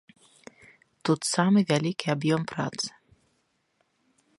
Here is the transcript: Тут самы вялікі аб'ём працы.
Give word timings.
Тут 1.09 1.19
самы 1.33 1.59
вялікі 1.73 2.05
аб'ём 2.15 2.41
працы. 2.53 2.87